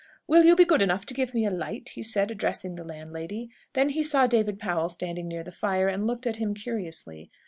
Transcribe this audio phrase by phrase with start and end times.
[0.27, 3.51] "Will you be good enough to give me a light?" he said, addressing the landlady.
[3.73, 7.29] Then he saw David Powell standing near the fire, and looked at him curiously.